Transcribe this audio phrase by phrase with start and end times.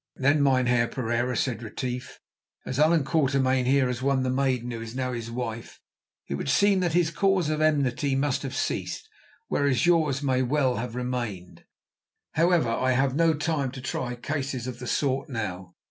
[0.15, 2.19] "Then, Mynheer Pereira," said Retief,
[2.65, 5.79] "as Allan Quatermain here has won the maiden who is now his wife,
[6.27, 9.07] it would seem that his cause of enmity must have ceased,
[9.47, 11.65] whereas yours may well have remained.
[12.31, 15.75] However, I have no time to try cases of the sort now.